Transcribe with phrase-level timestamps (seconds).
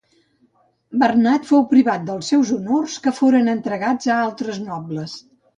[1.03, 5.19] Bernat fou privat dels seus honors que foren entregats a altres nobles.